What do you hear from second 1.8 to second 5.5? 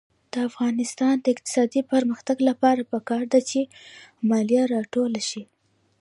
پرمختګ لپاره پکار ده چې مالیه راټوله شي.